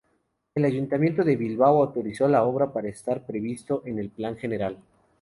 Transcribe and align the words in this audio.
El 0.55 0.65
Ayuntamiento 0.65 1.23
de 1.23 1.35
Bilbao 1.35 1.83
autorizó 1.83 2.27
la 2.27 2.41
obra 2.41 2.73
por 2.73 2.87
estar 2.87 3.23
previsto 3.23 3.83
en 3.85 3.99
el 3.99 4.09
Plan 4.09 4.35
General. 4.35 4.75